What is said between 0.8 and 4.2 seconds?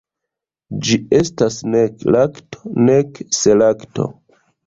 Ĝi estas nek lakto, nek selakto.